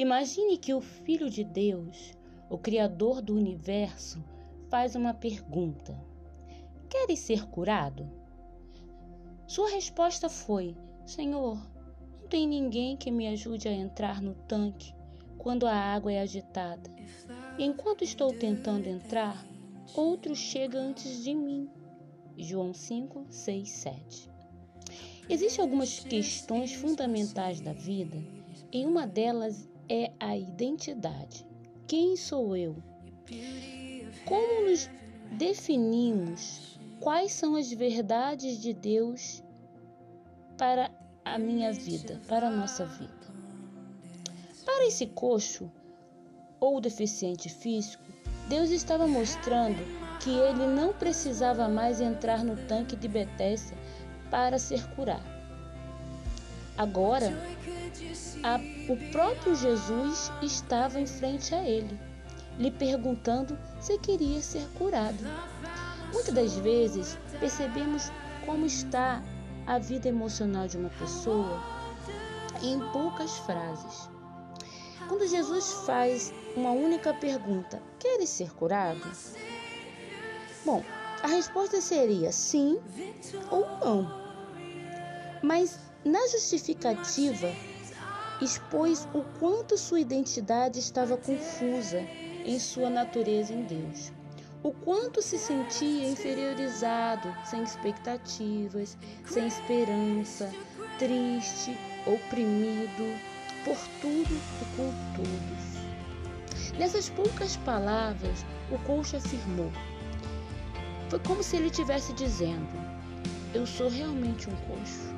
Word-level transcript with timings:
Imagine 0.00 0.56
que 0.56 0.72
o 0.72 0.80
Filho 0.80 1.28
de 1.28 1.44
Deus, 1.44 2.14
o 2.48 2.56
Criador 2.56 3.20
do 3.20 3.36
universo, 3.36 4.24
faz 4.70 4.94
uma 4.94 5.12
pergunta: 5.12 5.94
Queres 6.88 7.18
ser 7.18 7.46
curado? 7.48 8.08
Sua 9.46 9.68
resposta 9.68 10.30
foi: 10.30 10.74
Senhor, 11.04 11.58
não 12.18 12.28
tem 12.30 12.48
ninguém 12.48 12.96
que 12.96 13.10
me 13.10 13.28
ajude 13.28 13.68
a 13.68 13.74
entrar 13.74 14.22
no 14.22 14.32
tanque 14.48 14.94
quando 15.36 15.66
a 15.66 15.74
água 15.74 16.10
é 16.10 16.22
agitada. 16.22 16.90
Enquanto 17.58 18.02
estou 18.02 18.32
tentando 18.32 18.86
entrar, 18.86 19.44
outro 19.94 20.34
chega 20.34 20.78
antes 20.78 21.22
de 21.22 21.34
mim. 21.34 21.68
João 22.38 22.72
5, 22.72 23.26
6, 23.28 23.68
7. 23.68 24.30
Existem 25.28 25.62
algumas 25.62 26.00
questões 26.00 26.72
fundamentais 26.72 27.60
da 27.60 27.74
vida, 27.74 28.16
e 28.72 28.86
uma 28.86 29.06
delas 29.06 29.68
é 29.90 30.12
a 30.20 30.36
identidade. 30.36 31.44
Quem 31.88 32.16
sou 32.16 32.56
eu? 32.56 32.76
Como 34.24 34.70
nos 34.70 34.88
definimos? 35.32 36.78
Quais 37.00 37.32
são 37.32 37.56
as 37.56 37.72
verdades 37.72 38.62
de 38.62 38.72
Deus 38.72 39.42
para 40.56 40.92
a 41.24 41.36
minha 41.38 41.72
vida, 41.72 42.20
para 42.28 42.46
a 42.46 42.50
nossa 42.50 42.86
vida? 42.86 43.10
Para 44.64 44.86
esse 44.86 45.08
coxo 45.08 45.68
ou 46.60 46.80
deficiente 46.80 47.48
físico, 47.48 48.04
Deus 48.48 48.70
estava 48.70 49.08
mostrando 49.08 49.78
que 50.20 50.30
ele 50.30 50.66
não 50.66 50.92
precisava 50.92 51.68
mais 51.68 52.00
entrar 52.00 52.44
no 52.44 52.56
tanque 52.68 52.94
de 52.94 53.08
Betesda 53.08 53.76
para 54.30 54.56
ser 54.58 54.86
curado. 54.90 55.28
Agora, 56.76 57.32
a, 58.42 58.58
o 58.90 58.96
próprio 59.10 59.54
Jesus 59.54 60.32
estava 60.42 61.00
em 61.00 61.06
frente 61.06 61.54
a 61.54 61.62
ele, 61.62 61.98
lhe 62.58 62.70
perguntando 62.70 63.58
se 63.80 63.98
queria 63.98 64.40
ser 64.40 64.66
curado. 64.78 65.18
Muitas 66.12 66.34
das 66.34 66.54
vezes 66.56 67.18
percebemos 67.38 68.10
como 68.44 68.66
está 68.66 69.22
a 69.66 69.78
vida 69.78 70.08
emocional 70.08 70.66
de 70.66 70.76
uma 70.76 70.90
pessoa 70.90 71.62
em 72.62 72.80
poucas 72.92 73.38
frases. 73.38 74.08
Quando 75.08 75.26
Jesus 75.26 75.72
faz 75.86 76.32
uma 76.56 76.70
única 76.70 77.14
pergunta: 77.14 77.82
Queres 77.98 78.28
ser 78.28 78.52
curado? 78.52 79.00
Bom, 80.64 80.82
a 81.22 81.26
resposta 81.26 81.80
seria 81.80 82.32
sim 82.32 82.78
ou 83.50 83.66
não. 83.78 84.20
Mas 85.42 85.78
na 86.04 86.20
justificativa, 86.28 87.48
expôs 88.40 89.06
o 89.12 89.22
quanto 89.38 89.76
sua 89.76 90.00
identidade 90.00 90.78
estava 90.78 91.16
confusa 91.16 92.00
em 92.44 92.58
sua 92.58 92.88
natureza 92.88 93.52
em 93.52 93.62
Deus, 93.64 94.10
o 94.62 94.72
quanto 94.72 95.20
se 95.20 95.38
sentia 95.38 96.08
inferiorizado, 96.08 97.34
sem 97.44 97.62
expectativas, 97.62 98.96
sem 99.26 99.46
esperança, 99.46 100.50
triste, 100.98 101.78
oprimido 102.06 103.18
por 103.64 103.76
tudo 104.00 104.34
e 104.34 104.64
por 104.76 104.92
todos. 105.16 106.78
Nessas 106.78 107.10
poucas 107.10 107.56
palavras, 107.58 108.44
o 108.70 108.78
coach 108.86 109.16
afirmou: 109.16 109.70
Foi 111.10 111.18
como 111.20 111.42
se 111.42 111.56
ele 111.56 111.66
estivesse 111.66 112.14
dizendo: 112.14 112.72
Eu 113.52 113.66
sou 113.66 113.90
realmente 113.90 114.48
um 114.48 114.56
coxo. 114.56 115.10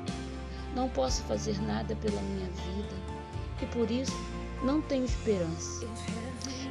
Não 0.75 0.89
posso 0.89 1.21
fazer 1.23 1.61
nada 1.61 1.95
pela 1.95 2.19
minha 2.21 2.47
vida 2.47 3.12
e 3.61 3.65
por 3.67 3.89
isso 3.89 4.15
não 4.63 4.81
tenho 4.81 5.05
esperança. 5.05 5.85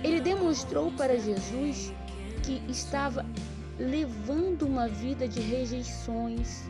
Ele 0.02 0.20
demonstrou 0.20 0.90
para 0.92 1.18
Jesus 1.18 1.92
que 2.42 2.62
estava 2.68 3.24
levando 3.78 4.62
uma 4.62 4.88
vida 4.88 5.28
de 5.28 5.40
rejeições, 5.40 6.62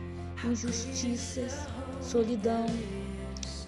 injustiças, 0.43 1.67
solidão, 2.01 2.65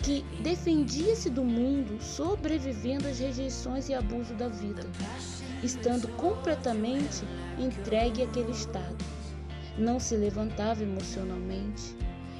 que 0.01 0.23
defendia-se 0.41 1.31
do 1.31 1.43
mundo, 1.43 2.01
sobrevivendo 2.01 3.07
às 3.07 3.19
rejeições 3.19 3.89
e 3.89 3.93
abuso 3.93 4.35
da 4.35 4.47
vida, 4.47 4.83
estando 5.63 6.07
completamente 6.09 7.23
entregue 7.57 8.21
àquele 8.21 8.51
estado. 8.51 9.03
Não 9.77 9.99
se 9.99 10.15
levantava 10.15 10.83
emocionalmente. 10.83 11.95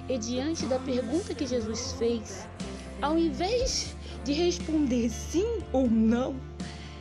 E 0.08 0.18
diante 0.20 0.68
da 0.68 0.78
pergunta 0.78 1.34
que 1.34 1.48
Jesus 1.48 1.94
fez, 1.94 2.48
ao 3.02 3.18
invés 3.18 3.96
de 4.24 4.34
responder 4.34 5.10
sim 5.10 5.60
ou 5.72 5.90
não. 5.90 6.36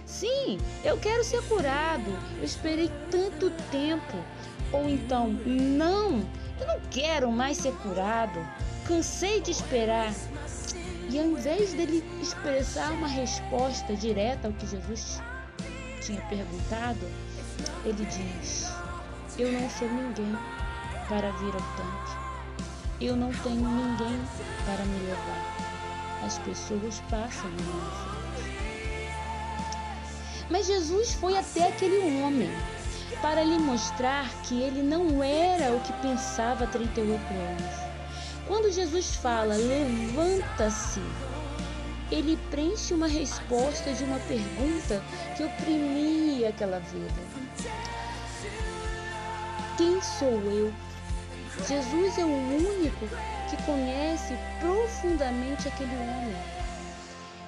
Sim, 0.07 0.59
eu 0.85 0.97
quero 0.99 1.25
ser 1.25 1.43
curado. 1.49 2.11
Eu 2.39 2.45
esperei 2.45 2.91
tanto 3.11 3.51
tempo. 3.71 4.17
Ou 4.73 4.89
então, 4.89 5.29
não, 5.45 6.19
eu 6.61 6.67
não 6.67 6.81
quero 6.91 7.33
mais 7.33 7.59
ser 7.59 7.73
curado. 7.77 8.39
Cansei 8.87 9.41
de 9.41 9.51
esperar. 9.51 10.13
E 11.11 11.19
ao 11.19 11.27
invés 11.27 11.73
dele 11.73 12.05
expressar 12.21 12.93
uma 12.93 13.09
resposta 13.09 13.95
direta 13.95 14.49
ao 14.49 14.55
que 14.55 14.67
Jesus 14.67 15.21
tinha 16.01 16.21
perguntado, 16.23 17.07
ele 17.85 18.07
diz: 18.07 18.71
Eu 19.39 19.53
não 19.53 19.69
sou 19.71 19.89
ninguém 19.89 20.37
para 21.09 21.31
vir 21.33 21.55
ao 21.55 21.61
tanque. 21.77 22.25
Eu 23.01 23.17
não 23.17 23.31
tenho 23.33 23.57
ninguém 23.57 24.21
para 24.65 24.85
me 24.85 24.99
levar 25.07 25.44
as 26.25 26.39
pessoas 26.39 27.01
passam 27.11 27.51
na 27.51 27.63
minha 27.63 27.91
frente. 27.91 28.25
Mas 30.51 30.67
Jesus 30.67 31.15
foi 31.15 31.37
até 31.37 31.69
aquele 31.69 32.23
homem 32.23 32.51
para 33.21 33.43
lhe 33.43 33.59
mostrar 33.59 34.29
que 34.43 34.61
ele 34.61 34.83
não 34.83 35.23
era 35.23 35.73
o 35.73 35.81
que 35.81 35.93
pensava 35.95 36.65
há 36.65 36.67
38 36.67 37.13
anos. 37.13 37.85
Quando 38.47 38.71
Jesus 38.71 39.17
fala, 39.17 39.55
levanta-se, 39.55 41.01
ele 42.11 42.39
preenche 42.51 42.93
uma 42.93 43.07
resposta 43.07 43.93
de 43.93 44.05
uma 44.05 44.19
pergunta 44.21 45.03
que 45.37 45.45
oprimia 45.45 46.51
aquela 46.51 46.79
vida. 46.79 47.23
Quem 49.79 50.01
sou 50.03 50.41
eu? 50.53 50.73
Jesus 51.67 52.19
é 52.19 52.25
o 52.25 52.29
único 52.29 53.07
que 53.49 53.63
conhece 53.65 54.35
profundamente 54.61 55.69
aquele 55.69 55.95
homem. 55.95 56.37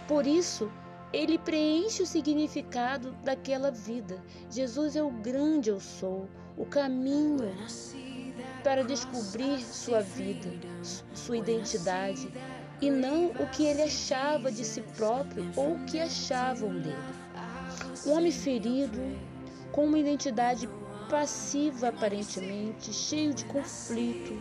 Por 0.07 0.27
isso, 0.27 0.71
ele 1.13 1.39
preenche 1.39 2.03
o 2.03 2.07
significado 2.07 3.13
daquela 3.25 3.71
vida. 3.71 4.23
Jesus 4.51 4.97
é 4.97 5.03
o 5.03 5.11
grande 5.11 5.71
eu 5.71 5.81
sou, 5.81 6.29
o 6.57 6.65
caminho 6.65 7.39
para 8.63 8.83
descobrir 8.83 9.61
sua 9.61 10.01
vida, 10.01 10.49
sua 11.15 11.37
identidade, 11.37 12.29
e 12.81 12.91
não 12.91 13.27
o 13.27 13.47
que 13.49 13.65
ele 13.65 13.83
achava 13.83 14.51
de 14.51 14.65
si 14.65 14.83
próprio 14.97 15.51
ou 15.57 15.75
o 15.75 15.85
que 15.85 15.99
achavam 15.99 16.75
dele. 16.75 16.97
Um 18.05 18.13
homem 18.13 18.33
ferido, 18.33 19.01
com 19.73 19.87
uma 19.87 19.99
identidade 19.99 20.69
passiva 21.09 21.89
aparentemente, 21.89 22.93
cheio 22.93 23.33
de 23.33 23.45
conflito, 23.45 24.41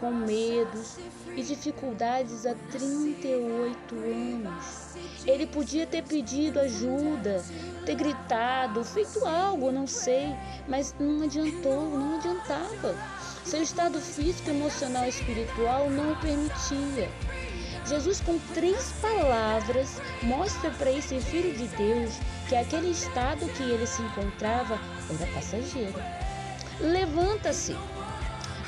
com 0.00 0.12
medos 0.12 0.98
e 1.34 1.42
dificuldades 1.42 2.46
há 2.46 2.54
38 2.70 3.94
anos. 3.94 4.96
Ele 5.26 5.46
podia 5.46 5.86
ter 5.86 6.02
pedido 6.02 6.60
ajuda, 6.60 7.44
ter 7.84 7.94
gritado, 7.94 8.84
feito 8.84 9.24
algo, 9.26 9.72
não 9.72 9.86
sei, 9.86 10.34
mas 10.68 10.94
não 10.98 11.24
adiantou, 11.24 11.90
não 11.90 12.16
adiantava. 12.16 12.94
Seu 13.44 13.62
estado 13.62 14.00
físico, 14.00 14.50
emocional 14.50 15.04
e 15.04 15.08
espiritual 15.08 15.90
não 15.90 16.12
o 16.12 16.20
permitia. 16.20 17.08
Jesus, 17.86 18.20
com 18.20 18.36
três 18.52 18.92
palavras, 19.00 20.00
mostra 20.22 20.70
para 20.72 20.90
esse 20.90 21.20
filho 21.20 21.56
de 21.56 21.68
Deus 21.76 22.14
que 22.48 22.56
aquele 22.56 22.90
estado 22.90 23.46
que 23.52 23.62
ele 23.62 23.86
se 23.86 24.02
encontrava 24.02 24.78
era 25.08 25.32
passageiro. 25.32 25.94
Levanta-se. 26.80 27.76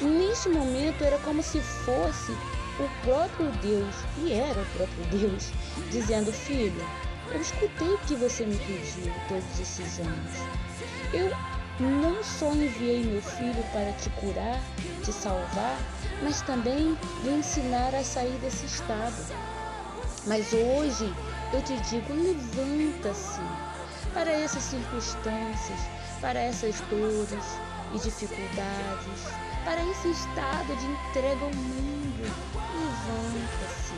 Neste 0.00 0.48
momento 0.48 1.02
era 1.02 1.18
como 1.18 1.42
se 1.42 1.60
fosse 1.60 2.30
o 2.78 2.88
próprio 3.02 3.50
Deus, 3.60 3.94
e 4.18 4.32
era 4.32 4.60
o 4.60 4.66
próprio 4.66 5.04
Deus, 5.10 5.50
dizendo: 5.90 6.32
Filho, 6.32 6.86
eu 7.32 7.40
escutei 7.40 7.88
o 7.88 7.98
que 7.98 8.14
você 8.14 8.46
me 8.46 8.56
pediu 8.58 9.12
todos 9.28 9.60
esses 9.60 9.98
anos. 9.98 10.34
Eu 11.12 11.30
não 11.80 12.22
só 12.22 12.52
enviei 12.52 13.04
meu 13.04 13.20
filho 13.20 13.62
para 13.72 13.92
te 13.94 14.08
curar, 14.10 14.60
te 15.04 15.12
salvar, 15.12 15.76
mas 16.22 16.42
também 16.42 16.96
lhe 17.24 17.30
ensinar 17.30 17.92
a 17.92 18.04
sair 18.04 18.38
desse 18.38 18.66
estado. 18.66 19.34
Mas 20.26 20.52
hoje 20.52 21.12
eu 21.52 21.60
te 21.62 21.76
digo: 21.90 22.12
levanta-se 22.12 23.40
para 24.14 24.30
essas 24.30 24.62
circunstâncias, 24.62 25.80
para 26.20 26.38
essas 26.38 26.80
dores 26.82 27.44
e 27.92 27.98
dificuldades, 27.98 29.47
para 29.64 29.82
esse 29.84 30.10
estado 30.10 30.76
de 30.76 30.86
entrega 30.86 31.44
ao 31.44 31.52
mundo. 31.52 32.22
Levanta-se, 32.74 33.94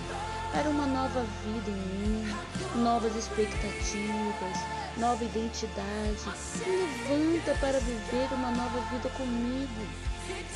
para 0.53 0.69
uma 0.69 0.87
nova 0.87 1.25
vida 1.45 1.71
em 1.71 1.75
mim, 1.75 2.37
novas 2.77 3.15
expectativas, 3.17 4.57
nova 4.97 5.25
identidade. 5.25 6.25
Levanta 6.67 7.55
para 7.61 7.79
viver 7.81 8.29
uma 8.33 8.51
nova 8.51 8.81
vida 8.93 9.09
comigo. 9.11 9.87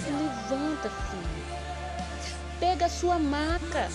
Levanta, 0.06 0.90
filho. 0.90 1.64
Pega 2.60 2.86
a 2.86 2.88
sua 2.88 3.18
maca, 3.18 3.88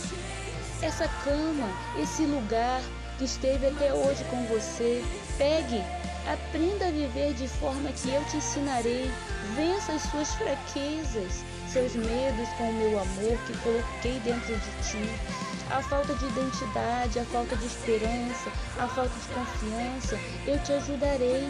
essa 0.82 1.08
cama, 1.24 1.70
esse 1.98 2.24
lugar 2.24 2.82
que 3.18 3.26
esteve 3.26 3.68
até 3.68 3.94
hoje 3.94 4.24
com 4.26 4.46
você. 4.46 5.04
Pegue, 5.38 5.82
aprenda 6.32 6.88
a 6.88 6.92
viver 6.92 7.34
de 7.34 7.48
forma 7.48 7.92
que 7.92 8.10
eu 8.10 8.24
te 8.26 8.38
ensinarei. 8.38 9.10
Vença 9.56 9.94
as 9.94 10.04
suas 10.04 10.34
fraquezas, 10.36 11.44
seus 11.68 11.96
medos 11.96 12.50
com 12.58 12.70
o 12.70 12.74
meu 12.74 13.00
amor 13.00 13.38
que 13.46 13.58
coloquei 13.58 14.20
dentro 14.20 14.56
de 14.56 14.90
ti 14.90 15.50
a 15.72 15.82
falta 15.84 16.16
de 16.16 16.26
identidade, 16.26 17.20
a 17.20 17.26
falta 17.26 17.56
de 17.56 17.66
esperança, 17.66 18.52
a 18.80 18.88
falta 18.88 19.14
de 19.14 19.28
confiança, 19.34 20.20
eu 20.48 20.58
te 20.64 20.74
ajudarei. 20.74 21.48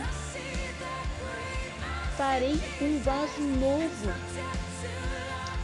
Farei 2.17 2.59
um 2.81 2.99
vaso 2.99 3.41
novo. 3.41 4.13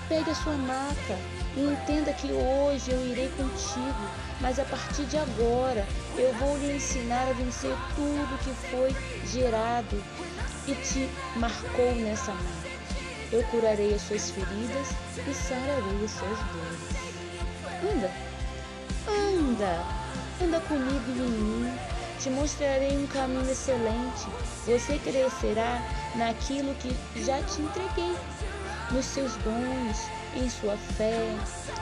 Pegue 0.08 0.32
a 0.32 0.36
sua 0.36 0.54
maca 0.54 1.35
e 1.56 1.62
entenda 1.62 2.12
que 2.13 2.31
hoje 2.31 2.92
eu 2.92 3.06
irei 3.06 3.30
contigo, 3.30 4.10
mas 4.42 4.60
a 4.60 4.66
partir 4.66 5.06
de 5.06 5.18
agora 5.18 5.88
eu 6.18 6.34
vou 6.34 6.57
lhe 6.57 6.75
ensinar 6.75 7.28
a 7.30 7.34
vencer 7.34 7.75
tudo 7.96 8.40
que 8.44 8.54
foi 8.69 8.96
gerado 9.25 10.04
e 10.68 10.75
te 10.75 11.10
marcou 11.38 11.96
nessa 11.96 12.31
maca. 12.31 12.75
Eu 13.31 13.44
curarei 13.46 13.94
as 13.94 14.02
suas 14.02 14.31
feridas 14.31 14.90
e 15.28 15.34
sararei 15.34 16.06
as 16.06 16.12
suas 16.12 16.38
dores. 16.52 17.06
Anda! 17.84 18.12
Anda, 19.08 19.84
anda 20.44 20.60
comigo 20.62 21.04
e 21.08 21.19
em 21.19 21.30
mim. 21.30 21.78
Te 22.19 22.30
mostrarei 22.30 22.98
um 22.98 23.08
caminho 23.08 23.50
excelente. 23.50 24.25
Você 24.66 24.98
crescerá 25.00 25.81
naquilo 26.16 26.74
que 26.75 26.96
já 27.24 27.42
te 27.44 27.62
entreguei, 27.62 28.16
nos 28.92 29.06
seus 29.06 29.36
dons, 29.38 30.10
em 30.36 30.50
sua 30.50 30.76
fé, 30.78 31.18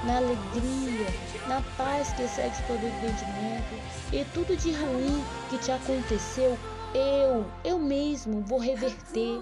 na 0.05 0.17
alegria, 0.17 1.07
na 1.47 1.61
paz 1.77 2.11
que 2.13 2.23
excede 2.23 2.55
todo 2.67 2.85
entendimento. 2.85 4.13
E 4.13 4.25
tudo 4.33 4.55
de 4.55 4.71
ruim 4.71 5.23
que 5.49 5.57
te 5.57 5.71
aconteceu, 5.71 6.57
eu, 6.93 7.45
eu 7.63 7.79
mesmo 7.79 8.41
vou 8.41 8.59
reverter 8.59 9.41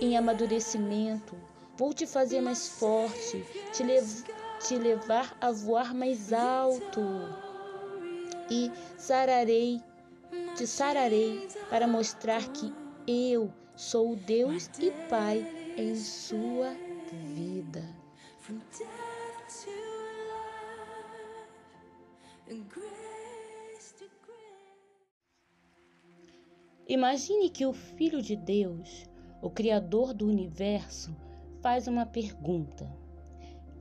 em 0.00 0.16
amadurecimento. 0.16 1.36
Vou 1.76 1.94
te 1.94 2.06
fazer 2.06 2.40
mais 2.40 2.68
forte, 2.68 3.44
te 3.72 3.84
levar 3.84 4.38
te 4.58 4.76
levar 4.76 5.36
a 5.40 5.50
voar 5.52 5.94
mais 5.94 6.32
alto. 6.32 7.00
E 8.50 8.70
sararei, 8.96 9.80
te 10.56 10.66
sararei 10.66 11.48
para 11.70 11.86
mostrar 11.86 12.42
que 12.48 12.72
eu 13.06 13.52
sou 13.76 14.16
Deus 14.16 14.68
e 14.78 14.90
Pai 15.08 15.46
em 15.76 15.94
sua 15.94 16.70
vida. 17.12 17.47
Imagine 26.88 27.50
que 27.50 27.66
o 27.66 27.74
Filho 27.74 28.22
de 28.22 28.34
Deus, 28.34 29.06
o 29.42 29.50
Criador 29.50 30.14
do 30.14 30.26
universo, 30.26 31.14
faz 31.60 31.86
uma 31.86 32.06
pergunta. 32.06 32.90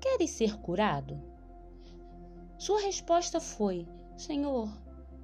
Queres 0.02 0.32
ser 0.32 0.58
curado? 0.58 1.18
Sua 2.58 2.82
resposta 2.82 3.40
foi: 3.40 3.88
Senhor, 4.18 4.68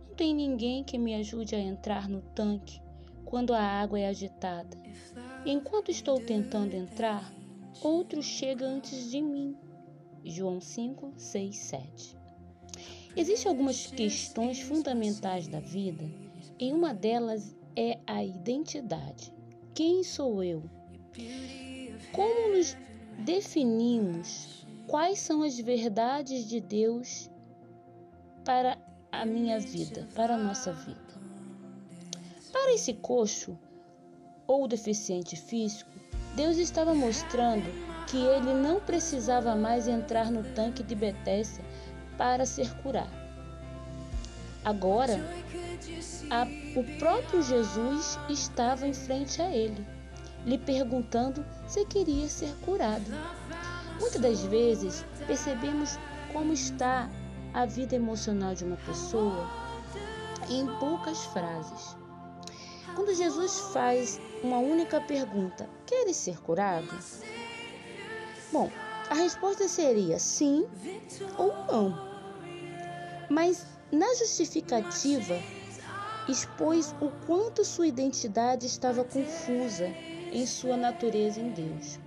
não 0.07 0.15
tem 0.15 0.33
ninguém 0.33 0.85
que 0.85 0.97
me 0.97 1.15
ajude 1.15 1.53
a 1.53 1.59
entrar 1.59 2.07
no 2.07 2.21
tanque 2.21 2.81
quando 3.25 3.53
a 3.53 3.61
água 3.61 3.99
é 3.99 4.07
agitada. 4.07 4.77
Enquanto 5.45 5.91
estou 5.91 6.17
tentando 6.21 6.73
entrar, 6.75 7.29
outro 7.81 8.21
chega 8.21 8.65
antes 8.65 9.09
de 9.09 9.21
mim. 9.21 9.55
João 10.23 10.61
5, 10.61 11.13
6, 11.17 11.55
7. 11.55 12.17
Existem 13.15 13.49
algumas 13.49 13.87
questões 13.87 14.59
fundamentais 14.59 15.47
da 15.47 15.59
vida 15.59 16.03
e 16.59 16.71
uma 16.71 16.93
delas 16.93 17.55
é 17.75 17.99
a 18.07 18.23
identidade. 18.23 19.33
Quem 19.73 20.03
sou 20.03 20.43
eu? 20.43 20.63
Como 22.11 22.55
nos 22.55 22.75
definimos 23.19 24.65
quais 24.87 25.19
são 25.19 25.43
as 25.43 25.57
verdades 25.59 26.47
de 26.47 26.59
Deus 26.59 27.29
para 28.43 28.77
a 29.11 29.25
minha 29.25 29.59
vida, 29.59 30.07
para 30.15 30.35
a 30.35 30.37
nossa 30.37 30.73
vida. 30.73 31.01
Para 32.51 32.73
esse 32.73 32.93
coxo 32.93 33.57
ou 34.47 34.67
deficiente 34.67 35.35
físico, 35.35 35.91
Deus 36.35 36.57
estava 36.57 36.93
mostrando 36.93 37.63
que 38.07 38.17
ele 38.17 38.53
não 38.53 38.79
precisava 38.79 39.55
mais 39.55 39.87
entrar 39.87 40.31
no 40.31 40.43
tanque 40.43 40.83
de 40.83 40.95
Betesda 40.95 41.61
para 42.17 42.45
ser 42.45 42.71
curado. 42.77 43.23
Agora, 44.65 45.19
a, 46.29 46.47
o 46.79 46.83
próprio 46.97 47.41
Jesus 47.43 48.17
estava 48.29 48.87
em 48.87 48.93
frente 48.93 49.41
a 49.41 49.49
ele, 49.49 49.85
lhe 50.45 50.57
perguntando 50.57 51.45
se 51.67 51.85
queria 51.85 52.27
ser 52.27 52.53
curado. 52.65 53.05
Muitas 53.99 54.21
das 54.21 54.41
vezes 54.45 55.05
percebemos 55.27 55.99
como 56.31 56.53
está 56.53 57.09
a 57.53 57.65
vida 57.65 57.95
emocional 57.95 58.55
de 58.55 58.63
uma 58.63 58.77
pessoa 58.77 59.47
em 60.49 60.65
poucas 60.79 61.25
frases. 61.25 61.95
Quando 62.95 63.13
Jesus 63.13 63.59
faz 63.73 64.19
uma 64.43 64.57
única 64.57 64.99
pergunta: 65.01 65.69
Queres 65.85 66.17
ser 66.17 66.39
curado? 66.41 66.93
Bom, 68.51 68.69
a 69.09 69.15
resposta 69.15 69.67
seria 69.67 70.19
sim 70.19 70.67
ou 71.37 71.53
não. 71.65 72.13
Mas 73.29 73.65
na 73.91 74.13
justificativa, 74.15 75.39
expôs 76.27 76.93
o 77.01 77.09
quanto 77.25 77.65
sua 77.65 77.87
identidade 77.87 78.65
estava 78.65 79.03
confusa 79.03 79.87
em 80.31 80.45
sua 80.45 80.77
natureza 80.77 81.39
em 81.39 81.49
Deus 81.49 81.99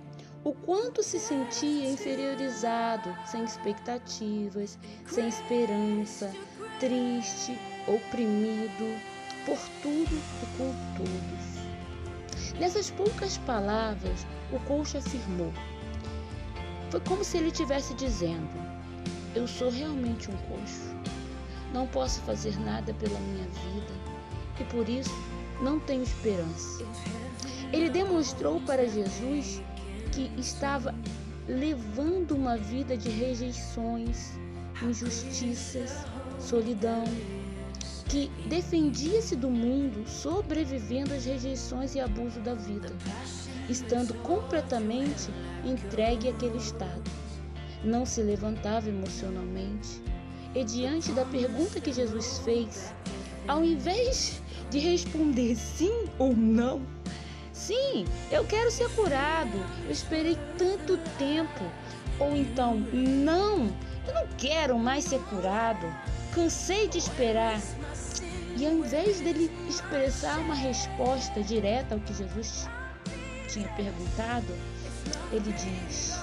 o 0.47 0.53
quanto 0.53 1.03
se 1.03 1.19
sentia 1.19 1.89
inferiorizado, 1.89 3.13
sem 3.25 3.43
expectativas, 3.43 4.79
sem 5.05 5.27
esperança, 5.27 6.31
triste, 6.79 7.59
oprimido 7.85 8.97
por 9.45 9.59
tudo 9.81 10.15
e 10.15 10.57
com 10.57 10.73
todos. 10.95 11.56
Nessas 12.59 12.89
poucas 12.89 13.37
palavras, 13.39 14.25
o 14.51 14.59
coach 14.61 14.97
afirmou: 14.97 15.53
Foi 16.89 16.99
como 17.01 17.23
se 17.23 17.37
ele 17.37 17.47
estivesse 17.47 17.93
dizendo: 17.93 18.49
Eu 19.35 19.47
sou 19.47 19.69
realmente 19.69 20.29
um 20.31 20.37
coxo. 20.37 20.95
Não 21.73 21.85
posso 21.87 22.21
fazer 22.21 22.57
nada 22.61 22.93
pela 22.93 23.19
minha 23.19 23.45
vida 23.45 24.17
e 24.59 24.63
por 24.65 24.87
isso 24.87 25.13
não 25.61 25.79
tenho 25.79 26.03
esperança. 26.03 26.85
Ele 27.73 27.89
demonstrou 27.89 28.61
para 28.61 28.87
Jesus 28.87 29.61
que 30.11 30.31
estava 30.37 30.95
levando 31.47 32.31
uma 32.31 32.57
vida 32.57 32.97
de 32.97 33.09
rejeições, 33.09 34.31
injustiças, 34.81 36.05
solidão, 36.39 37.03
que 38.09 38.29
defendia-se 38.47 39.35
do 39.35 39.49
mundo, 39.49 40.07
sobrevivendo 40.07 41.13
às 41.13 41.25
rejeições 41.25 41.95
e 41.95 41.99
abuso 41.99 42.39
da 42.39 42.53
vida, 42.53 42.91
estando 43.69 44.13
completamente 44.21 45.29
entregue 45.65 46.29
àquele 46.29 46.57
estado. 46.57 47.03
Não 47.83 48.05
se 48.05 48.21
levantava 48.21 48.89
emocionalmente. 48.89 50.01
E 50.55 50.63
diante 50.63 51.11
da 51.11 51.25
pergunta 51.25 51.79
que 51.79 51.91
Jesus 51.91 52.39
fez, 52.39 52.93
ao 53.47 53.63
invés 53.63 54.41
de 54.69 54.79
responder 54.79 55.55
sim 55.55 56.05
ou 56.17 56.35
não, 56.35 56.81
Sim, 57.57 58.05
eu 58.31 58.45
quero 58.45 58.69
ser 58.69 58.87
curado. 58.91 59.57
Eu 59.85 59.91
esperei 59.91 60.37
tanto 60.59 60.95
tempo. 61.17 61.63
Ou 62.19 62.35
então, 62.35 62.75
não, 62.93 63.65
eu 64.07 64.13
não 64.13 64.27
quero 64.37 64.77
mais 64.77 65.05
ser 65.05 65.19
curado. 65.23 65.85
Cansei 66.33 66.87
de 66.87 66.99
esperar. 66.99 67.59
E 68.57 68.65
ao 68.65 68.73
invés 68.73 69.21
dele 69.21 69.51
expressar 69.69 70.39
uma 70.39 70.55
resposta 70.55 71.43
direta 71.43 71.93
ao 71.93 72.01
que 72.01 72.11
Jesus 72.11 72.67
tinha 73.47 73.67
perguntado, 73.69 74.47
ele 75.31 75.53
diz: 75.53 76.19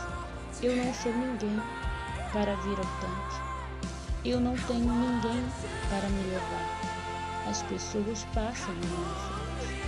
Eu 0.61 0.75
não 0.75 0.93
sou 0.95 1.13
ninguém 1.13 1.63
para 2.33 2.57
vir 2.57 2.77
ao 2.77 2.85
tanque. 3.01 3.45
Eu 4.25 4.41
não 4.41 4.57
tenho 4.57 4.81
ninguém 4.81 5.45
para 5.89 6.09
me 6.09 6.23
levar. 6.33 7.49
As 7.49 7.63
pessoas 7.63 8.27
passam 8.35 8.75
na 8.75 8.81
minha 8.81 9.15
frente. 9.15 9.85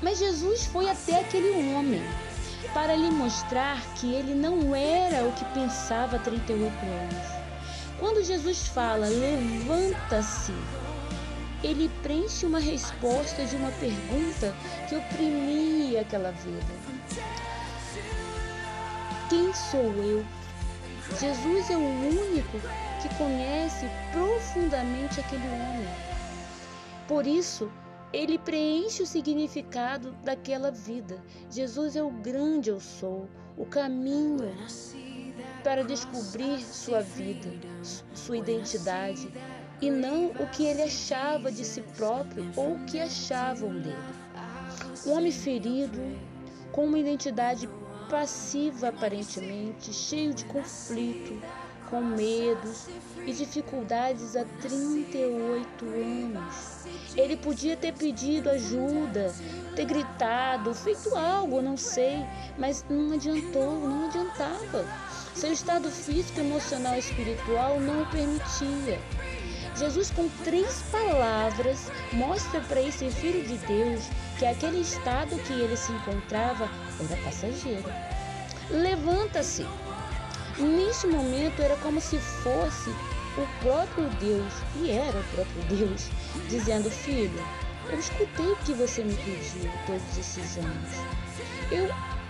Mas 0.00 0.18
Jesus 0.20 0.66
foi 0.66 0.88
até 0.88 1.22
aquele 1.22 1.74
homem 1.74 2.02
para 2.72 2.94
lhe 2.94 3.10
mostrar 3.10 3.80
que 3.96 4.14
ele 4.14 4.32
não 4.32 4.76
era 4.76 5.24
o 5.24 5.32
que 5.32 5.44
pensava 5.46 6.18
há 6.18 6.20
38 6.20 6.72
anos. 6.84 7.41
Quando 8.02 8.24
Jesus 8.24 8.66
fala, 8.66 9.06
levanta-se, 9.06 10.50
ele 11.62 11.88
preenche 12.02 12.44
uma 12.44 12.58
resposta 12.58 13.44
de 13.44 13.54
uma 13.54 13.70
pergunta 13.70 14.52
que 14.88 14.96
oprimia 14.96 16.00
aquela 16.00 16.32
vida. 16.32 16.66
Quem 19.30 19.54
sou 19.54 19.94
eu? 20.02 20.24
Jesus 21.20 21.70
é 21.70 21.76
o 21.76 21.78
único 21.78 22.58
que 23.00 23.14
conhece 23.16 23.86
profundamente 24.10 25.20
aquele 25.20 25.46
homem. 25.46 25.86
Por 27.06 27.24
isso, 27.24 27.70
ele 28.12 28.36
preenche 28.36 29.04
o 29.04 29.06
significado 29.06 30.10
daquela 30.24 30.72
vida. 30.72 31.22
Jesus 31.48 31.94
é 31.94 32.02
o 32.02 32.10
grande 32.10 32.68
eu 32.68 32.80
sou, 32.80 33.28
o 33.56 33.64
caminho 33.64 34.42
para 35.62 35.84
descobrir 35.84 36.60
sua 36.60 37.00
vida, 37.00 37.50
sua 38.14 38.38
identidade, 38.38 39.28
e 39.80 39.90
não 39.90 40.26
o 40.30 40.46
que 40.48 40.64
ele 40.64 40.82
achava 40.82 41.50
de 41.50 41.64
si 41.64 41.82
próprio 41.96 42.50
ou 42.56 42.74
o 42.74 42.84
que 42.84 43.00
achavam 43.00 43.72
dele. 43.80 43.96
Um 45.06 45.12
homem 45.12 45.32
ferido, 45.32 46.00
com 46.70 46.86
uma 46.86 46.98
identidade 46.98 47.68
passiva 48.08 48.88
aparentemente, 48.88 49.92
cheio 49.92 50.34
de 50.34 50.44
conflito, 50.44 51.40
com 51.88 52.00
medos 52.00 52.86
e 53.26 53.32
dificuldades 53.32 54.34
há 54.36 54.44
38 54.62 55.84
anos. 55.84 56.86
Ele 57.14 57.36
podia 57.36 57.76
ter 57.76 57.92
pedido 57.92 58.48
ajuda, 58.48 59.34
ter 59.76 59.84
gritado, 59.84 60.74
feito 60.74 61.14
algo, 61.14 61.60
não 61.60 61.76
sei, 61.76 62.24
mas 62.56 62.84
não 62.88 63.12
adiantou, 63.12 63.78
não 63.80 64.06
adiantava. 64.06 65.11
Seu 65.34 65.52
estado 65.52 65.90
físico, 65.90 66.40
emocional 66.40 66.94
e 66.94 66.98
espiritual 66.98 67.80
não 67.80 68.02
o 68.02 68.06
permitia. 68.06 69.00
Jesus, 69.76 70.10
com 70.10 70.28
três 70.44 70.82
palavras, 70.92 71.90
mostra 72.12 72.60
para 72.60 72.80
esse 72.80 73.10
filho 73.10 73.42
de 73.42 73.56
Deus 73.66 74.02
que 74.38 74.44
aquele 74.44 74.80
estado 74.80 75.36
que 75.44 75.52
ele 75.52 75.76
se 75.76 75.90
encontrava 75.92 76.68
era 77.00 77.22
passageiro. 77.22 77.84
Levanta-se. 78.70 79.66
Neste 80.58 81.06
momento 81.06 81.60
era 81.62 81.76
como 81.76 82.00
se 82.00 82.18
fosse 82.18 82.90
o 82.90 83.62
próprio 83.62 84.08
Deus, 84.20 84.52
e 84.76 84.90
era 84.90 85.18
o 85.18 85.24
próprio 85.34 85.62
Deus, 85.78 86.08
dizendo: 86.48 86.90
Filho, 86.90 87.42
eu 87.90 87.98
escutei 87.98 88.46
o 88.46 88.56
que 88.56 88.74
você 88.74 89.02
me 89.02 89.14
pediu 89.14 89.70
todos 89.86 90.18
esses 90.18 90.58
anos. 90.58 90.90
Eu 91.70 91.88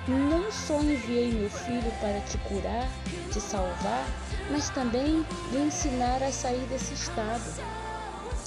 não 0.08 0.50
só 0.50 0.80
enviei 0.80 1.32
meu 1.32 1.48
filho 1.48 1.92
para 2.00 2.20
te 2.20 2.36
curar, 2.38 2.88
te 3.30 3.40
salvar, 3.40 4.04
mas 4.50 4.68
também 4.70 5.24
lhe 5.52 5.58
ensinar 5.58 6.22
a 6.22 6.32
sair 6.32 6.66
desse 6.66 6.94
estado. 6.94 7.42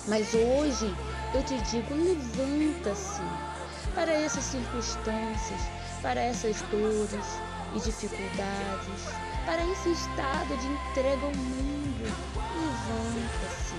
Mas 0.07 0.33
hoje 0.33 0.93
eu 1.33 1.43
te 1.43 1.57
digo: 1.61 1.93
levanta-se 1.93 3.21
para 3.93 4.11
essas 4.11 4.43
circunstâncias, 4.43 5.61
para 6.01 6.21
essas 6.21 6.61
dores 6.63 7.25
e 7.73 7.79
dificuldades, 7.79 9.05
para 9.45 9.63
esse 9.65 9.91
estado 9.91 10.57
de 10.57 10.67
entrega 10.67 11.25
ao 11.25 11.33
mundo. 11.33 12.03
Levanta-se 12.55 13.75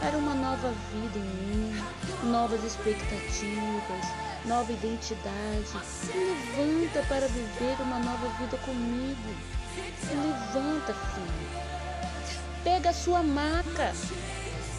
para 0.00 0.18
uma 0.18 0.34
nova 0.34 0.72
vida 0.92 1.18
em 1.18 1.46
mim, 1.46 1.84
novas 2.24 2.62
expectativas, 2.62 4.06
nova 4.44 4.72
identidade. 4.72 5.72
Levanta 6.56 7.02
para 7.08 7.26
viver 7.28 7.76
uma 7.80 7.98
nova 7.98 8.28
vida 8.38 8.56
comigo. 8.58 9.34
Levanta, 10.10 10.94
filho. 10.94 11.64
Pega 12.62 12.90
a 12.90 12.94
sua 12.94 13.22
maca, 13.22 13.92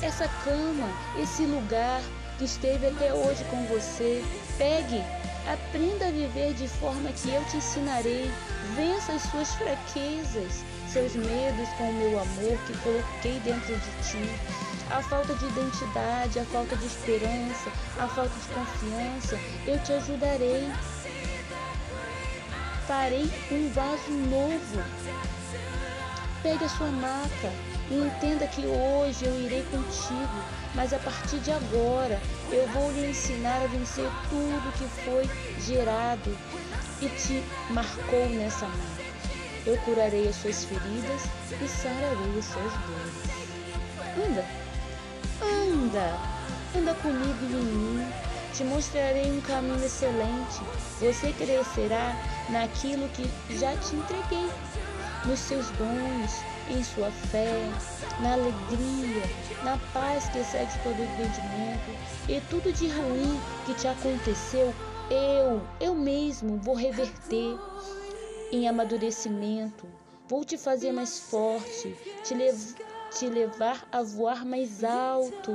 essa 0.01 0.27
cama, 0.43 0.89
esse 1.21 1.43
lugar 1.43 2.01
que 2.37 2.45
esteve 2.45 2.87
até 2.87 3.13
hoje 3.13 3.43
com 3.45 3.65
você. 3.65 4.23
Pegue, 4.57 5.03
aprenda 5.51 6.07
a 6.07 6.11
viver 6.11 6.53
de 6.53 6.67
forma 6.67 7.11
que 7.11 7.29
eu 7.29 7.43
te 7.45 7.57
ensinarei. 7.57 8.31
Vença 8.75 9.13
as 9.13 9.23
suas 9.23 9.53
fraquezas, 9.55 10.63
seus 10.91 11.15
medos 11.15 11.69
com 11.77 11.89
o 11.89 11.93
meu 11.93 12.19
amor 12.19 12.57
que 12.65 12.77
coloquei 12.79 13.39
dentro 13.41 13.75
de 13.75 14.09
ti 14.09 14.74
a 14.91 15.01
falta 15.01 15.33
de 15.35 15.45
identidade, 15.45 16.39
a 16.39 16.45
falta 16.45 16.75
de 16.75 16.85
esperança, 16.85 17.71
a 17.99 18.07
falta 18.07 18.33
de 18.39 18.47
confiança, 18.53 19.39
eu 19.65 19.79
te 19.83 19.93
ajudarei. 19.93 20.71
Farei 22.87 23.31
um 23.51 23.69
vaso 23.71 24.11
novo. 24.11 24.83
Pegue 26.43 26.63
a 26.63 26.69
sua 26.69 26.87
maca 26.87 27.51
e 27.89 27.95
entenda 27.95 28.45
que 28.47 28.61
hoje 28.65 29.25
eu 29.25 29.41
irei 29.41 29.63
contigo, 29.63 30.43
mas 30.75 30.93
a 30.93 30.99
partir 30.99 31.39
de 31.39 31.51
agora 31.51 32.21
eu 32.51 32.67
vou 32.67 32.91
lhe 32.91 33.09
ensinar 33.09 33.63
a 33.63 33.67
vencer 33.67 34.07
tudo 34.29 34.73
que 34.77 34.87
foi 35.03 35.27
gerado 35.65 36.37
e 37.01 37.09
te 37.09 37.43
marcou 37.71 38.29
nessa 38.29 38.67
maca. 38.67 39.05
Eu 39.65 39.77
curarei 39.77 40.27
as 40.27 40.35
suas 40.35 40.63
feridas 40.65 41.23
e 41.59 41.67
sararei 41.67 42.37
as 42.37 42.45
suas 42.45 42.71
dores. 42.85 44.29
Anda! 44.29 44.65
Anda, 45.41 46.17
anda 46.77 46.93
comigo 46.95 47.45
em 47.45 47.63
mim. 47.63 48.07
Te 48.53 48.63
mostrarei 48.63 49.31
um 49.31 49.41
caminho 49.41 49.83
excelente. 49.83 50.61
Você 50.99 51.33
crescerá 51.33 52.15
naquilo 52.49 53.09
que 53.09 53.29
já 53.57 53.75
te 53.77 53.95
entreguei, 53.95 54.49
nos 55.25 55.39
seus 55.39 55.69
dons, 55.71 56.31
em 56.69 56.83
sua 56.83 57.11
fé, 57.11 57.69
na 58.21 58.33
alegria, 58.33 59.23
na 59.63 59.77
paz 59.93 60.29
que 60.29 60.39
excede 60.39 60.71
todo 60.83 60.93
entendimento. 60.93 61.91
E 62.29 62.41
tudo 62.49 62.71
de 62.71 62.87
ruim 62.87 63.39
que 63.65 63.73
te 63.73 63.87
aconteceu, 63.87 64.73
eu, 65.09 65.61
eu 65.81 65.93
mesmo 65.93 66.57
vou 66.57 66.75
reverter 66.75 67.57
em 68.51 68.67
amadurecimento. 68.69 69.85
Vou 70.29 70.45
te 70.45 70.57
fazer 70.57 70.91
mais 70.91 71.19
forte, 71.19 71.93
te 72.23 72.33
levar 72.33 72.94
te 73.17 73.29
levar 73.29 73.87
a 73.93 74.03
voar 74.03 74.45
mais 74.45 74.83
alto. 74.83 75.53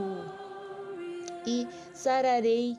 E 1.47 1.67
sararei, 1.93 2.77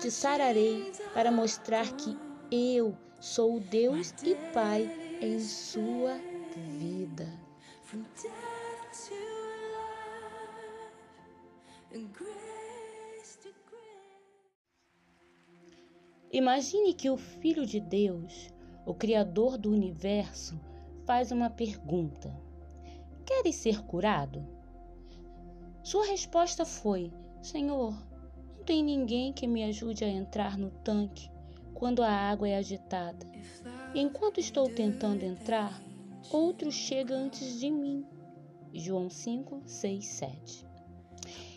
te 0.00 0.10
sararei 0.10 0.92
para 1.12 1.30
mostrar 1.30 1.92
que 1.92 2.16
eu 2.50 2.96
sou 3.20 3.60
Deus 3.60 4.14
e 4.22 4.34
Pai 4.52 4.90
em 5.20 5.38
sua 5.38 6.18
vida. 6.56 7.28
Imagine 16.30 16.94
que 16.94 17.10
o 17.10 17.16
Filho 17.16 17.66
de 17.66 17.80
Deus, 17.80 18.50
o 18.86 18.94
Criador 18.94 19.58
do 19.58 19.70
universo, 19.70 20.58
faz 21.04 21.30
uma 21.30 21.50
pergunta. 21.50 22.47
Queres 23.28 23.56
ser 23.56 23.82
curado? 23.82 24.42
Sua 25.82 26.06
resposta 26.06 26.64
foi: 26.64 27.12
Senhor, 27.42 27.92
não 27.92 28.64
tem 28.64 28.82
ninguém 28.82 29.34
que 29.34 29.46
me 29.46 29.62
ajude 29.64 30.02
a 30.02 30.08
entrar 30.08 30.56
no 30.56 30.70
tanque 30.70 31.30
quando 31.74 32.02
a 32.02 32.10
água 32.10 32.48
é 32.48 32.56
agitada. 32.56 33.30
Enquanto 33.94 34.40
estou 34.40 34.70
tentando 34.70 35.24
entrar, 35.24 35.78
outro 36.32 36.72
chega 36.72 37.14
antes 37.14 37.60
de 37.60 37.70
mim. 37.70 38.02
João 38.72 39.10
5, 39.10 39.60
6, 39.66 40.06
7. 40.06 40.66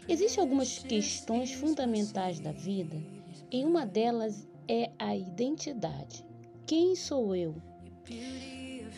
Existem 0.09 0.43
algumas 0.43 0.79
questões 0.79 1.53
fundamentais 1.53 2.41
da 2.41 2.51
vida, 2.51 3.01
e 3.49 3.63
uma 3.63 3.85
delas 3.85 4.45
é 4.67 4.91
a 4.99 5.15
identidade. 5.15 6.25
Quem 6.65 6.97
sou 6.97 7.33
eu? 7.33 7.55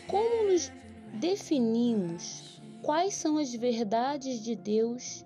Como 0.08 0.50
nos 0.50 0.72
definimos 1.20 2.53
quais 2.84 3.14
são 3.14 3.38
as 3.38 3.50
verdades 3.54 4.44
de 4.44 4.54
Deus 4.54 5.24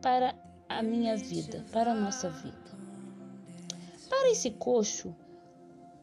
para 0.00 0.32
a 0.68 0.80
minha 0.80 1.16
vida, 1.16 1.64
para 1.72 1.90
a 1.90 1.94
nossa 1.94 2.30
vida. 2.30 2.56
Para 4.08 4.30
esse 4.30 4.52
coxo 4.52 5.12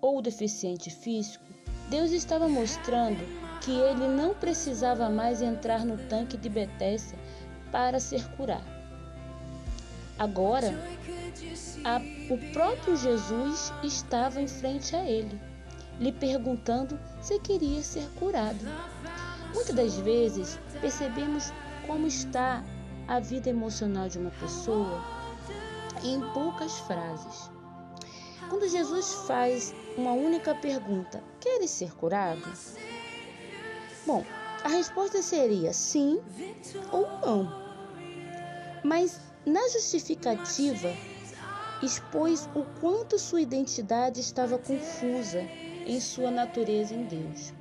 ou 0.02 0.22
deficiente 0.22 0.90
físico, 0.90 1.46
Deus 1.90 2.12
estava 2.12 2.50
mostrando 2.50 3.24
que 3.62 3.72
ele 3.72 4.06
não 4.06 4.36
precisava 4.36 5.10
mais 5.10 5.42
entrar 5.42 5.86
no 5.86 5.98
tanque 6.10 6.36
de 6.36 6.50
Betesda 6.50 7.18
para 7.72 7.98
ser 8.02 8.28
curado. 8.36 8.74
Agora, 10.20 10.74
a, 11.86 12.02
o 12.30 12.52
próprio 12.52 12.98
Jesus 12.98 13.74
estava 13.82 14.42
em 14.42 14.48
frente 14.50 14.94
a 14.94 15.10
ele, 15.10 15.40
lhe 16.02 16.12
perguntando 16.12 17.00
se 17.22 17.40
queria 17.40 17.82
ser 17.82 18.06
curado. 18.20 18.60
Muitas 19.54 19.76
das 19.76 19.96
vezes 19.98 20.60
percebemos 20.82 21.52
como 21.86 22.08
está 22.08 22.64
a 23.08 23.20
vida 23.20 23.50
emocional 23.50 24.08
de 24.10 24.18
uma 24.18 24.32
pessoa 24.32 25.04
em 26.04 26.20
poucas 26.34 26.80
frases. 26.80 27.52
Quando 28.50 28.68
Jesus 28.68 29.14
faz 29.28 29.74
uma 29.98 30.12
única 30.14 30.56
pergunta: 30.56 31.24
Queres 31.40 31.72
ser 31.72 31.94
curado? 31.94 32.44
Bom, 34.06 34.24
A 34.64 34.70
resposta 34.70 35.22
seria 35.22 35.74
sim 35.74 36.22
ou 36.92 37.08
não. 37.20 37.64
Mas 38.84 39.20
na 39.46 39.62
justificativa, 39.70 40.90
expôs 41.82 42.50
o 42.56 42.64
quanto 42.80 43.20
sua 43.20 43.42
identidade 43.42 44.22
estava 44.22 44.58
confusa 44.58 45.42
em 45.86 46.00
sua 46.00 46.32
natureza 46.32 46.96
em 46.96 47.04
Deus. 47.04 47.54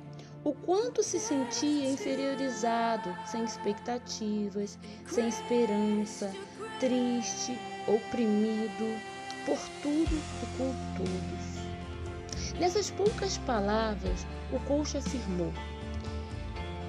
O 0.45 0.51
quanto 0.53 1.01
se 1.01 1.19
sentia 1.19 1.89
inferiorizado, 1.89 3.15
sem 3.25 3.45
expectativas, 3.45 4.77
sem 5.07 5.29
esperança, 5.29 6.33
triste, 6.81 7.57
oprimido 7.87 8.99
por 9.45 9.57
tudo 9.81 10.13
e 10.13 10.45
por 10.57 10.75
todos. 10.97 12.59
Nessas 12.59 12.91
poucas 12.91 13.37
palavras, 13.39 14.27
o 14.51 14.59
coach 14.67 14.97
afirmou: 14.97 15.53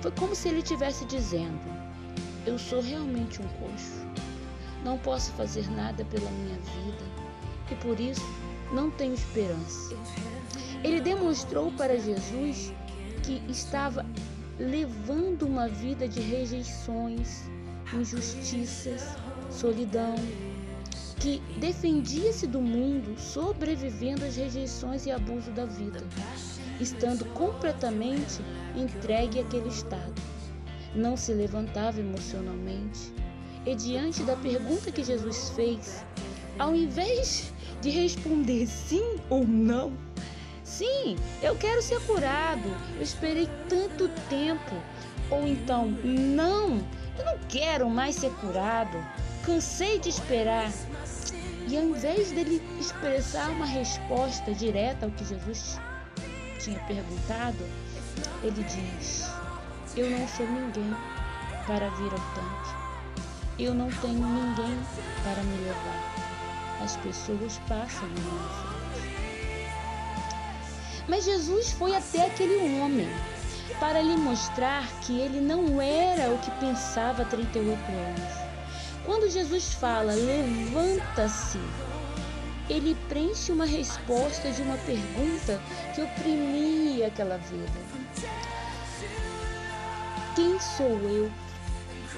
Foi 0.00 0.10
como 0.10 0.34
se 0.34 0.48
ele 0.48 0.58
estivesse 0.58 1.04
dizendo: 1.04 1.62
Eu 2.44 2.58
sou 2.58 2.80
realmente 2.80 3.40
um 3.40 3.46
coxo. 3.60 4.04
Não 4.84 4.98
posso 4.98 5.30
fazer 5.32 5.70
nada 5.70 6.04
pela 6.06 6.30
minha 6.30 6.56
vida 6.56 7.04
e 7.70 7.74
por 7.76 7.98
isso 8.00 8.26
não 8.72 8.90
tenho 8.90 9.14
esperança. 9.14 9.96
Ele 10.82 11.00
demonstrou 11.00 11.70
para 11.72 11.98
Jesus 11.98 12.72
que 13.24 13.42
estava 13.48 14.04
levando 14.58 15.46
uma 15.46 15.66
vida 15.66 16.06
de 16.06 16.20
rejeições, 16.20 17.44
injustiças, 17.92 19.16
solidão, 19.50 20.14
que 21.18 21.40
defendia-se 21.58 22.46
do 22.46 22.60
mundo, 22.60 23.18
sobrevivendo 23.18 24.24
às 24.26 24.36
rejeições 24.36 25.06
e 25.06 25.10
abuso 25.10 25.50
da 25.52 25.64
vida, 25.64 26.00
estando 26.78 27.24
completamente 27.32 28.42
entregue 28.76 29.40
àquele 29.40 29.68
estado. 29.68 30.14
Não 30.94 31.16
se 31.16 31.32
levantava 31.32 31.98
emocionalmente. 31.98 33.12
E 33.64 33.74
diante 33.74 34.22
da 34.22 34.36
pergunta 34.36 34.92
que 34.92 35.02
Jesus 35.02 35.48
fez, 35.56 36.04
ao 36.58 36.76
invés 36.76 37.52
de 37.80 37.88
responder 37.88 38.66
sim 38.66 39.16
ou 39.30 39.46
não, 39.46 39.94
sim, 40.78 41.16
eu 41.42 41.54
quero 41.54 41.80
ser 41.80 42.00
curado, 42.00 42.68
eu 42.96 43.02
esperei 43.02 43.48
tanto 43.68 44.08
tempo, 44.28 44.74
ou 45.30 45.46
então 45.46 45.86
não, 46.02 46.84
eu 47.18 47.24
não 47.24 47.38
quero 47.48 47.88
mais 47.88 48.16
ser 48.16 48.30
curado, 48.34 48.98
cansei 49.44 49.98
de 49.98 50.08
esperar. 50.08 50.70
E 51.66 51.76
ao 51.78 51.84
invés 51.84 52.30
dele 52.30 52.60
expressar 52.78 53.48
uma 53.50 53.64
resposta 53.64 54.52
direta 54.52 55.06
ao 55.06 55.12
que 55.12 55.24
Jesus 55.24 55.80
tinha 56.58 56.78
perguntado, 56.80 57.64
ele 58.42 58.64
diz: 58.64 59.30
Eu 59.96 60.10
não 60.10 60.28
sou 60.28 60.46
ninguém 60.46 60.94
para 61.66 61.88
vir 61.90 62.12
ao 62.12 62.20
tanque. 62.34 62.84
Eu 63.58 63.74
não 63.74 63.88
tenho 63.88 64.26
ninguém 64.26 64.78
para 65.22 65.42
me 65.42 65.56
levar. 65.64 66.82
As 66.82 66.96
pessoas 66.98 67.58
passam 67.66 68.06
na 68.08 68.20
minha 68.20 68.48
frente. 68.48 68.83
Mas 71.08 71.24
Jesus 71.24 71.72
foi 71.72 71.94
até 71.94 72.26
aquele 72.26 72.80
homem 72.80 73.08
para 73.78 74.00
lhe 74.00 74.16
mostrar 74.16 74.86
que 75.00 75.18
ele 75.18 75.40
não 75.40 75.80
era 75.80 76.30
o 76.30 76.38
que 76.38 76.50
pensava 76.52 77.22
há 77.22 77.26
38 77.26 77.78
anos. 77.78 78.44
Quando 79.04 79.30
Jesus 79.30 79.74
fala, 79.74 80.14
levanta-se, 80.14 81.58
ele 82.70 82.96
preenche 83.08 83.52
uma 83.52 83.66
resposta 83.66 84.50
de 84.50 84.62
uma 84.62 84.78
pergunta 84.78 85.60
que 85.94 86.02
oprimia 86.02 87.08
aquela 87.08 87.36
vida. 87.36 87.72
Quem 90.34 90.58
sou 90.58 90.98
eu? 91.10 91.30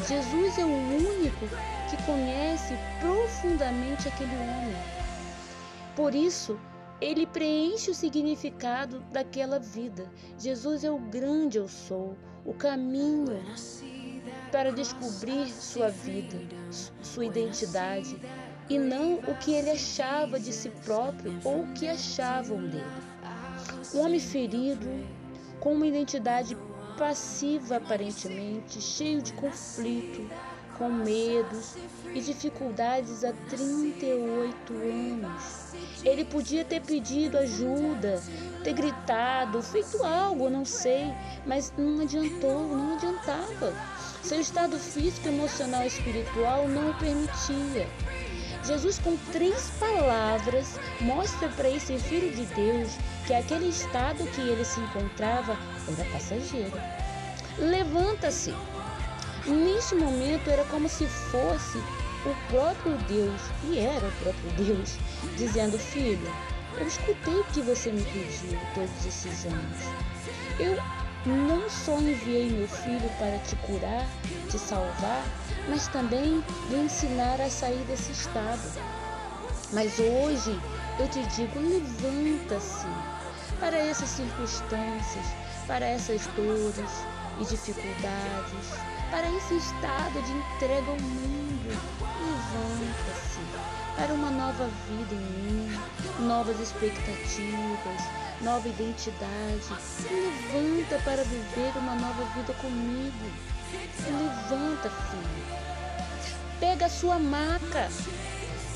Jesus 0.06 0.58
é 0.58 0.64
o 0.64 0.68
único 0.68 1.46
que 1.90 2.02
conhece 2.04 2.74
profundamente 3.00 4.08
aquele 4.08 4.34
homem. 4.36 4.76
Por 5.96 6.14
isso, 6.14 6.58
ele 7.00 7.26
preenche 7.26 7.91
o 7.91 7.95
significado 7.95 9.00
daquela 9.13 9.59
vida. 9.59 10.11
Jesus 10.39 10.85
é 10.85 10.91
o 10.91 10.99
grande 10.99 11.59
eu 11.59 11.69
sou, 11.69 12.17
o 12.45 12.54
caminho 12.54 13.26
para 14.50 14.73
descobrir 14.73 15.49
sua 15.49 15.89
vida, 15.89 16.39
sua 17.02 17.26
identidade, 17.26 18.19
e 18.69 18.78
não 18.78 19.17
o 19.17 19.37
que 19.39 19.52
ele 19.52 19.71
achava 19.71 20.41
de 20.41 20.52
si 20.52 20.71
próprio 20.85 21.39
ou 21.45 21.63
o 21.63 21.73
que 21.73 21.87
achavam 21.87 22.63
dele. 22.67 22.85
Um 23.95 24.00
homem 24.00 24.21
ferido, 24.21 24.89
com 25.61 25.75
uma 25.75 25.87
identidade 25.87 26.56
passiva 26.97 27.76
aparentemente, 27.76 28.80
cheio 28.80 29.21
de 29.21 29.32
conflito, 29.35 30.28
com 30.78 30.89
medos 30.89 31.75
e 32.15 32.21
dificuldades 32.21 33.25
há 33.25 33.32
38 33.49 34.73
anos. 34.73 35.75
Ele 36.04 36.25
podia 36.25 36.65
ter 36.65 36.80
pedido 36.82 37.39
ajuda, 37.39 38.23
ter 38.62 38.73
gritado, 38.73 39.62
feito 39.62 40.02
algo, 40.04 40.49
não 40.50 40.65
sei, 40.65 41.12
mas 41.47 41.73
não 41.76 42.02
adiantou, 42.02 42.69
não 42.69 42.95
adiantava. 42.95 43.73
Seu 44.23 44.41
estado 44.41 44.78
físico, 44.78 45.28
emocional 45.28 45.82
e 45.82 45.89
espiritual 45.89 46.69
não 46.69 46.91
o 46.91 46.95
permitia. 46.95 47.89
Jesus, 48.65 48.99
com 48.99 49.17
três 49.30 49.71
palavras, 49.78 50.78
mostra 51.00 51.49
para 51.50 51.71
esse 51.71 51.97
filho 51.99 52.34
de 52.34 52.45
Deus 52.47 52.91
que 53.26 53.32
aquele 53.32 53.69
estado 53.69 54.26
que 54.32 54.41
ele 54.41 54.65
se 54.65 54.80
encontrava 54.80 55.56
era 55.89 56.10
passageiro. 56.10 56.76
Levanta-se. 57.58 58.52
Neste 59.47 59.95
momento 59.95 60.50
era 60.50 60.65
como 60.65 60.89
se 60.89 61.06
fosse 61.06 61.78
o 61.78 62.35
próprio 62.50 62.99
Deus, 63.06 63.41
e 63.63 63.78
era 63.78 64.09
o 64.09 64.13
próprio 64.13 64.50
Deus, 64.56 64.99
dizendo: 65.37 65.78
Filho, 65.78 66.28
eu 66.76 66.87
escutei 66.87 67.35
o 67.35 67.45
que 67.45 67.63
você 67.63 67.93
me 67.93 68.02
pediu 68.02 68.59
todos 68.75 69.06
esses 69.06 69.45
anos. 69.45 69.78
Eu 70.59 70.76
não 71.25 71.71
só 71.71 71.97
enviei 71.99 72.50
meu 72.50 72.67
filho 72.67 73.09
para 73.21 73.39
te 73.39 73.54
curar, 73.56 74.04
te 74.50 74.59
salvar, 74.59 75.25
mas 75.69 75.87
também 75.89 76.43
lhe 76.69 76.76
ensinar 76.76 77.41
a 77.41 77.49
sair 77.49 77.85
desse 77.87 78.11
estado. 78.11 78.82
Mas 79.73 79.97
hoje 80.00 80.61
eu 80.99 81.06
te 81.06 81.23
digo: 81.37 81.61
levanta-se 81.61 82.89
para 83.61 83.78
essas 83.78 84.09
circunstâncias, 84.09 85.26
para 85.69 85.87
essas 85.87 86.26
dores 86.35 87.15
e 87.40 87.44
dificuldades, 87.44 88.70
para 89.10 89.28
esse 89.30 89.56
estado 89.56 90.22
de 90.22 90.32
entrega 90.32 90.90
ao 90.90 90.99
mundo. 90.99 91.46
Levanta-se 92.20 93.40
para 93.96 94.12
uma 94.12 94.30
nova 94.30 94.68
vida 94.88 95.14
em 95.14 95.18
mim, 95.18 95.80
novas 96.20 96.58
expectativas, 96.60 98.02
nova 98.42 98.68
identidade. 98.68 99.68
Levanta 100.10 100.99
para 101.04 101.22
viver 101.25 101.72
uma 101.76 101.94
nova 101.94 102.25
vida 102.34 102.52
comigo. 102.54 103.30
Levanta, 104.06 104.90
filho. 104.90 105.66
Pega 106.60 106.86
a 106.86 106.90
sua 106.90 107.18
maca, 107.18 107.88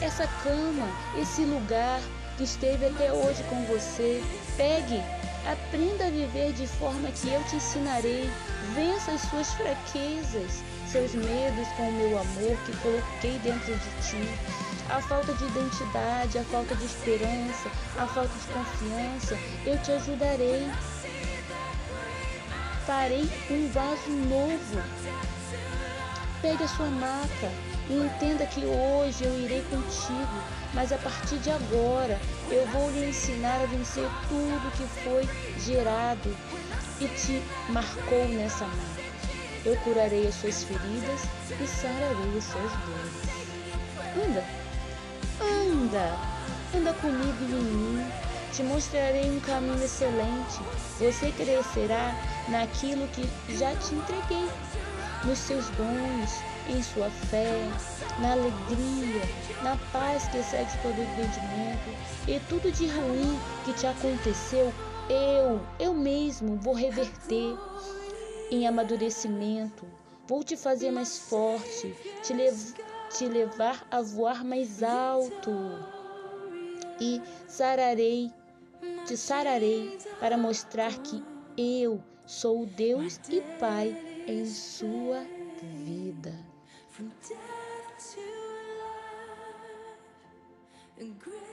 essa 0.00 0.26
cama, 0.42 0.88
esse 1.18 1.42
lugar 1.44 2.00
que 2.36 2.44
esteve 2.44 2.86
até 2.86 3.12
hoje 3.12 3.42
com 3.44 3.64
você. 3.66 4.22
Pegue, 4.56 5.00
aprenda 5.50 6.06
a 6.06 6.10
viver 6.10 6.52
de 6.54 6.66
forma 6.66 7.10
que 7.10 7.28
eu 7.28 7.42
te 7.44 7.56
ensinarei. 7.56 8.30
Vença 8.74 9.12
as 9.12 9.22
suas 9.22 9.52
fraquezas, 9.54 10.62
seus 10.86 11.14
medos 11.14 11.68
com 11.76 11.88
o 11.88 11.92
meu 11.92 12.18
amor 12.18 12.56
que 12.64 12.76
coloquei 12.78 13.38
dentro 13.40 13.74
de 13.74 14.08
ti 14.08 14.70
a 14.90 15.00
falta 15.00 15.32
de 15.34 15.44
identidade, 15.44 16.38
a 16.38 16.44
falta 16.44 16.74
de 16.74 16.84
esperança, 16.84 17.70
a 17.96 18.06
falta 18.06 18.28
de 18.28 18.52
confiança, 18.52 19.38
eu 19.64 19.78
te 19.82 19.92
ajudarei. 19.92 20.68
Farei 22.86 23.30
um 23.50 23.70
vaso 23.70 24.10
novo. 24.28 24.82
Pegue 26.42 26.64
a 26.64 26.68
sua 26.68 26.86
maca 26.86 27.52
e 27.88 27.94
entenda 27.94 28.46
que 28.46 28.64
hoje 28.64 29.24
eu 29.24 29.38
irei 29.38 29.62
contigo, 29.70 30.42
mas 30.74 30.92
a 30.92 30.98
partir 30.98 31.38
de 31.38 31.50
agora 31.50 32.18
eu 32.50 32.66
vou 32.68 32.90
lhe 32.90 33.10
ensinar 33.10 33.60
a 33.62 33.66
vencer 33.66 34.08
tudo 34.28 34.72
que 34.76 35.02
foi 35.02 35.28
gerado 35.60 36.36
e 37.00 37.08
te 37.08 37.42
marcou 37.72 38.28
nessa 38.28 38.66
maca. 38.66 39.10
Eu 39.64 39.76
curarei 39.78 40.26
as 40.26 40.34
suas 40.34 40.64
feridas 40.64 41.22
e 41.60 41.66
sararei 41.66 42.38
as 42.38 42.44
suas 42.44 42.72
dores. 42.72 44.26
Anda! 44.26 44.44
Anda, 45.42 46.16
anda 46.76 46.92
comigo 46.94 47.36
e 47.40 47.52
em 47.52 47.62
mim. 47.62 48.06
Te 48.52 48.62
mostrarei 48.62 49.30
um 49.30 49.40
caminho 49.40 49.82
excelente. 49.82 50.60
Você 50.98 51.32
crescerá 51.32 52.14
naquilo 52.48 53.06
que 53.08 53.28
já 53.56 53.74
te 53.76 53.94
entreguei, 53.94 54.48
nos 55.24 55.38
seus 55.38 55.68
dons, 55.70 56.42
em 56.68 56.82
sua 56.82 57.08
fé, 57.30 57.68
na 58.18 58.32
alegria, 58.32 59.22
na 59.62 59.76
paz 59.92 60.24
que 60.28 60.38
excede 60.38 60.76
todo 60.82 61.00
entendimento. 61.00 61.90
E 62.26 62.40
tudo 62.48 62.70
de 62.72 62.86
ruim 62.88 63.38
que 63.64 63.72
te 63.72 63.86
aconteceu, 63.86 64.72
eu, 65.10 65.60
eu 65.78 65.94
mesmo 65.94 66.56
vou 66.56 66.74
reverter. 66.74 67.56
em 68.50 68.66
amadurecimento. 68.66 69.86
Vou 70.26 70.42
te 70.42 70.56
fazer 70.56 70.90
mais 70.90 71.18
forte, 71.18 71.94
te, 72.22 72.32
lev 72.32 72.74
te 73.16 73.26
levar 73.26 73.86
a 73.90 74.00
voar 74.00 74.44
mais 74.44 74.82
alto. 74.82 75.52
E 77.00 77.20
sararei, 77.46 78.30
te 79.06 79.16
sararei 79.16 79.98
para 80.18 80.36
mostrar 80.36 80.98
que 80.98 81.22
eu 81.56 82.02
sou 82.26 82.66
Deus 82.66 83.20
e 83.28 83.40
Pai 83.58 83.96
em 84.26 84.44
sua 84.46 85.24
vida. 85.62 86.34
And 91.00 91.49